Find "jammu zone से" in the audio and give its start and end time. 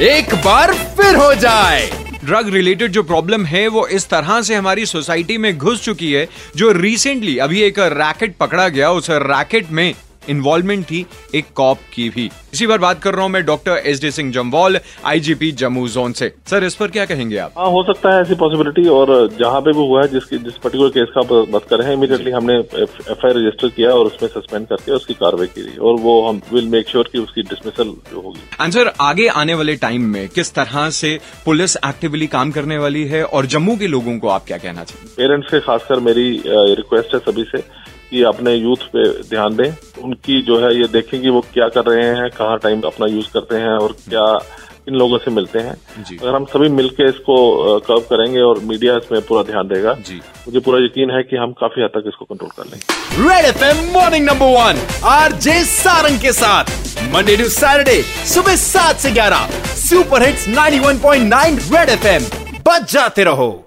15.54-16.32